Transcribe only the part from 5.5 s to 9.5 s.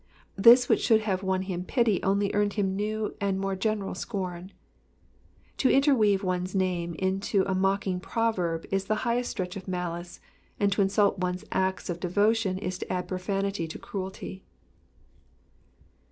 To interweave one's name into a mocking proverb is the highest